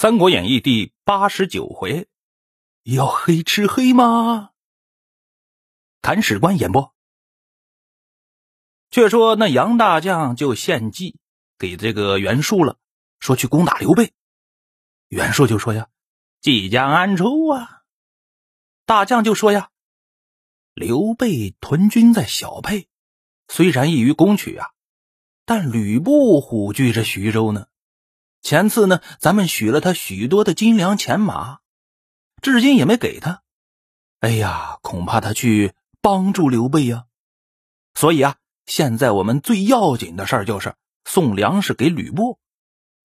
[0.00, 2.08] 三国演义》第八十九回，
[2.84, 4.52] 要黑吃黑吗？
[6.00, 6.94] 谭史官演播。
[8.90, 11.18] 却说那杨大将就献计
[11.58, 12.78] 给这个袁术了，
[13.18, 14.14] 说去攻打刘备。
[15.08, 15.88] 袁术就说呀
[16.40, 17.82] ：“即将安出啊！”
[18.86, 19.68] 大将就说呀
[20.72, 22.88] ：“刘备屯军在小沛，
[23.48, 24.70] 虽然易于攻取啊，
[25.44, 27.66] 但吕布虎踞着徐州呢。
[28.42, 31.60] 前次呢，咱们许了他许多的金粮钱马，
[32.42, 33.42] 至今也没给他。
[34.20, 37.06] 哎呀，恐怕他去帮助刘备呀。
[37.94, 42.38] 所以啊。”现在我们最要紧的事儿就是送粮食给吕布，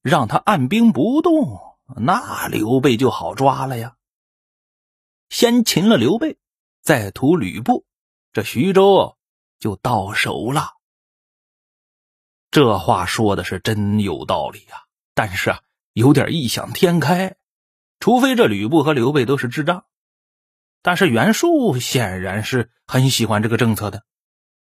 [0.03, 1.59] 让他按兵不动，
[1.97, 3.95] 那刘备就好抓了呀。
[5.29, 6.37] 先擒了刘备，
[6.83, 7.83] 再屠吕布，
[8.31, 9.17] 这徐州
[9.57, 10.73] 就到手了。
[12.51, 14.84] 这话说的是真有道理呀，
[15.15, 15.61] 但是啊，
[15.93, 17.35] 有点异想天开。
[17.99, 19.85] 除非这吕布和刘备都是智障，
[20.83, 24.03] 但是袁术显然是很喜欢这个政策的，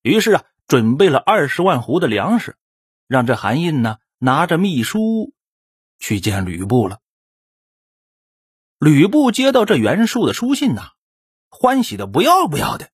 [0.01, 0.45] 于是啊。
[0.65, 2.55] 准备了二十万斛的粮食，
[3.07, 5.33] 让这韩印呢拿着密书
[5.99, 6.99] 去见吕布了。
[8.79, 10.91] 吕布接到这袁术的书信呐，
[11.49, 12.91] 欢喜的不要不要的，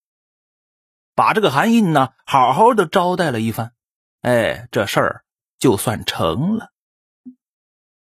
[1.13, 3.71] 把这个韩印呢好好的招待了一番。
[4.21, 5.25] 哎，这事儿
[5.59, 6.71] 就算成了。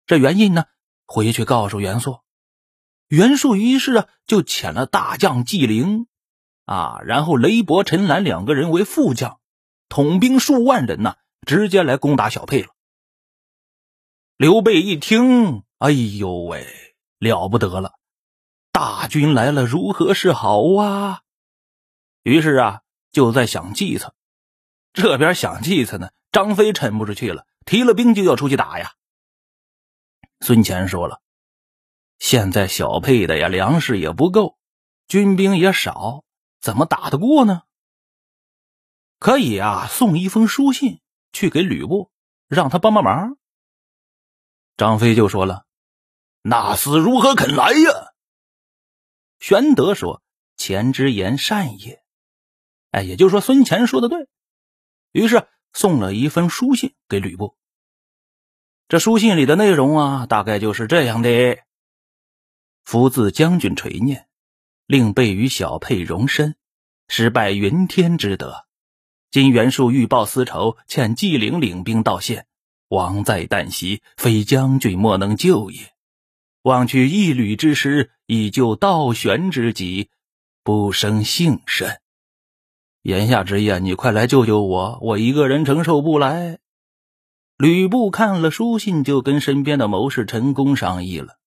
[0.08, 0.64] 这原因呢
[1.06, 2.20] 回去告诉袁术，
[3.08, 6.06] 袁术于是啊就遣了大将纪灵
[6.64, 9.38] 啊，然后雷伯、陈兰两个人为副将。
[9.90, 12.68] 统兵数万人呢，直接来攻打小沛了。
[14.36, 16.66] 刘备一听，哎呦喂，
[17.18, 17.98] 了不得了！
[18.72, 21.20] 大军来了，如何是好啊？
[22.22, 22.80] 于是啊，
[23.12, 24.14] 就在想计策。
[24.94, 28.92] 这边想计策呢，张飞沉不住气了，提了兵就要出去打呀。
[30.40, 31.20] 孙乾说了
[32.18, 34.58] ：“现在小沛的呀，粮食也不够，
[35.06, 36.24] 军兵也少，
[36.60, 37.62] 怎么打得过呢？”
[39.18, 41.00] 可以啊，送一封书信
[41.32, 42.10] 去给吕布，
[42.46, 43.36] 让他帮帮忙。
[44.76, 45.66] 张飞就说了
[46.42, 48.12] ：“那厮如何肯来呀？”
[49.40, 50.22] 玄德说
[50.56, 52.02] ：“钱之言善也。”
[52.90, 54.28] 哎，也就是说，孙乾说的对。
[55.12, 57.56] 于是送了一封书信给吕布。
[58.88, 61.58] 这书信里的内容啊，大概就是这样的
[62.84, 64.28] ：“福自将军垂念，
[64.86, 66.56] 令备与小沛容身，
[67.06, 68.64] 实拜云天之德。”
[69.30, 72.46] 今袁术欲报私仇，遣纪灵领兵到县，
[72.88, 75.92] 王在旦夕，非将军莫能救也。
[76.62, 80.08] 望取一旅之师，以救道玄之急，
[80.64, 82.00] 不生幸甚。
[83.02, 86.58] 言下之意啊，你快来救救我，我一个人承受不来。
[87.58, 91.38] 吕布看了书信，就跟身边的谋士陈宫商议了。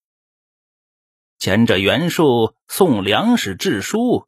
[1.40, 4.28] 前者袁术送粮食致书，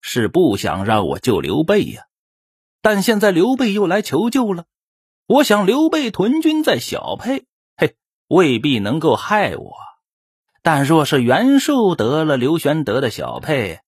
[0.00, 2.04] 是不想让我救刘备呀。
[2.80, 4.66] 但现在刘备又来求救了，
[5.26, 7.44] 我想刘备屯军在小沛，
[7.76, 7.96] 嘿，
[8.28, 9.74] 未必能够害我。
[10.62, 13.80] 但若是袁术得了刘玄德的小沛，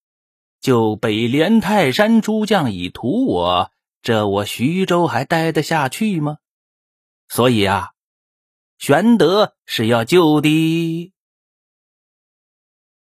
[0.60, 3.70] 就北连泰山诸将以图我，
[4.02, 6.38] 这我徐州还待得下去吗？
[7.34, 7.92] 所以啊，
[8.76, 11.14] 玄德是要救的。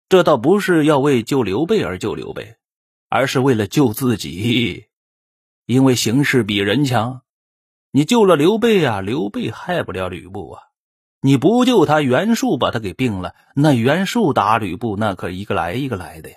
[0.08, 2.56] 这倒不是要为救刘备而救刘备，
[3.10, 4.86] 而是为了救自己。
[5.66, 7.20] 因为形势比人强，
[7.90, 10.62] 你救了刘备啊，刘备害不了吕布啊。
[11.20, 16.36] 你不救他，袁术把他给并了，那袁术打吕布，那可一个来一个来的呀。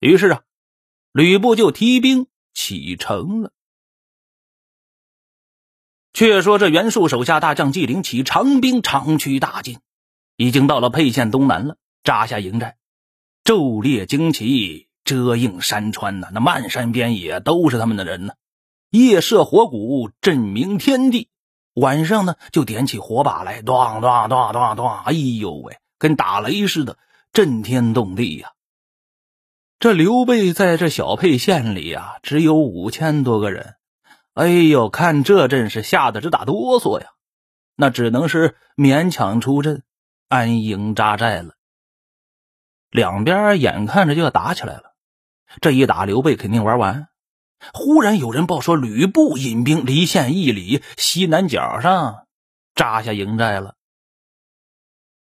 [0.00, 0.42] 于是啊，
[1.12, 3.53] 吕布就提兵启程了。
[6.14, 9.80] 却说这袁术手下大将纪灵起长兵长驱大进，
[10.36, 12.76] 已经到了沛县东南了，扎下营寨，
[13.44, 14.88] 昼列旌旗。
[15.04, 18.32] 遮映山川呐，那漫山遍野都是他们的人呢。
[18.88, 21.28] 夜射火鼓，震鸣天地；
[21.74, 24.88] 晚上呢，就点起火把来，咚咚咚咚咚！
[25.04, 26.96] 哎呦喂，跟打雷似的，
[27.34, 28.52] 震天动地呀！
[29.78, 33.74] 这刘备在这小沛县里呀，只有五千多个人。
[34.34, 37.10] 哎呦，看这阵势，吓得直打哆嗦呀！
[37.76, 39.84] 那只能是勉强出阵，
[40.28, 41.54] 安营扎寨了。
[42.90, 44.94] 两边眼看着就要打起来了。
[45.60, 47.06] 这一打，刘备肯定玩完。
[47.72, 52.26] 忽然有人报说，吕布引兵离县一里西南角上
[52.74, 53.76] 扎下营寨了。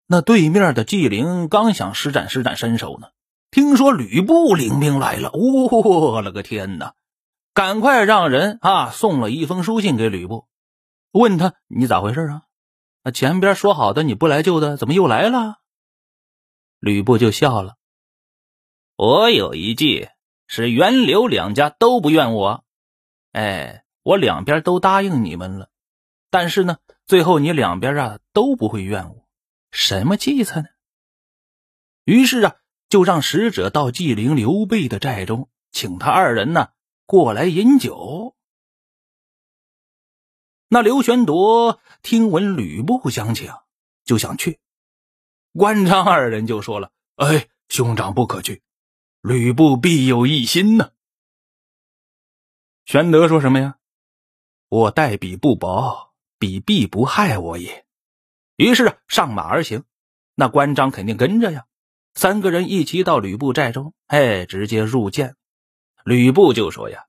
[0.06, 3.08] 那对面的纪灵刚想施展施展身手呢，
[3.50, 6.94] 听说吕布领兵来了，我了个天哪！
[7.54, 10.48] 赶快让人啊送了一封书信给吕布，
[11.12, 12.42] 问他你咋回事啊？
[13.12, 15.58] 前边说好的你不来救的，怎么又来了？
[16.80, 17.76] 吕布就笑了。
[18.96, 20.08] 我有一计，
[20.48, 22.64] 是袁刘两家都不怨我。
[23.30, 25.68] 哎，我两边都答应你们了，
[26.30, 29.28] 但是呢，最后你两边啊都不会怨我。
[29.70, 30.66] 什么计策呢？
[32.04, 32.56] 于是啊，
[32.88, 36.70] 就让使者到纪灵刘备的寨中，请他二人呢
[37.06, 38.34] 过来饮酒。
[40.68, 43.52] 那刘玄德听闻吕布相请，
[44.04, 44.58] 就想去。
[45.52, 48.62] 关张二人就说了：“哎，兄长不可去，
[49.20, 50.90] 吕布必有异心呢。”
[52.86, 53.78] 玄德说什么呀
[54.68, 57.86] ？“我待彼不薄，彼必不害我也。”
[58.56, 59.84] 于是上马而行。
[60.34, 61.66] 那关张肯定跟着呀。
[62.14, 65.36] 三个人一齐到吕布寨中，哎，直接入见。
[66.04, 67.06] 吕布就说呀。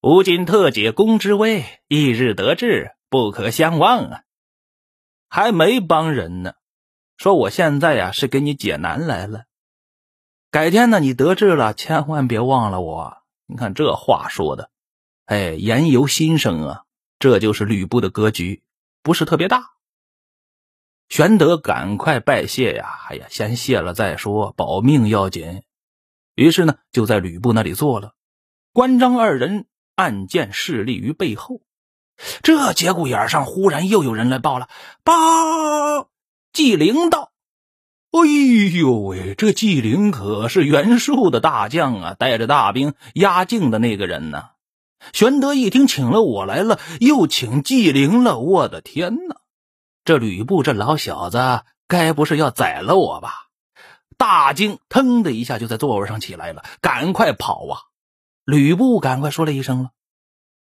[0.00, 4.22] 吾今特解公之危，一日得志，不可相忘啊！
[5.28, 6.54] 还没帮人呢，
[7.16, 9.44] 说我现在呀是给你解难来了。
[10.50, 13.18] 改天呢，你得志了，千万别忘了我。
[13.46, 14.70] 你看这话说的，
[15.26, 16.84] 哎，言由心生啊！
[17.18, 18.62] 这就是吕布的格局，
[19.02, 19.74] 不是特别大。
[21.08, 23.06] 玄德赶快拜谢呀！
[23.10, 25.62] 哎呀，先谢了再说，保命要紧。
[26.34, 28.14] 于是呢，就在吕布那里坐了。
[28.72, 29.66] 关张二人。
[29.94, 31.60] 暗箭势力于背后，
[32.42, 34.66] 这节骨眼上，忽然又有人来报了。
[35.04, 35.14] 报，
[36.50, 37.30] 纪灵道
[38.10, 38.20] ：“哎
[38.74, 44.44] 呦喂，这纪灵可是袁术的大将啊，带着大兵压境的那个人呢。”
[45.12, 48.38] 玄德一听，请了我来了，又请纪灵了。
[48.38, 49.36] 我的天哪，
[50.06, 51.38] 这吕布这老小子，
[51.86, 53.48] 该不是要宰了我吧？
[54.22, 57.80] 大惊，腾的一下就在座位上起来了，赶快跑啊！
[58.44, 59.90] 吕布赶快说了一声了：“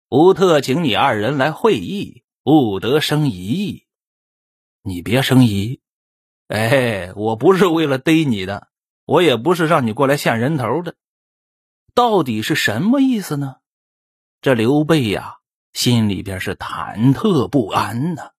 [0.07, 3.85] 吾特请你二人来会议，不得生疑。
[4.81, 5.81] 你别生疑。
[6.47, 8.69] 哎，我不是为了逮你的，
[9.03, 10.95] 我也不是让你过来献人头的。
[11.93, 13.57] 到底是什么意思呢？
[14.39, 15.39] 这刘备呀，
[15.73, 18.31] 心里边是忐忑不安呢。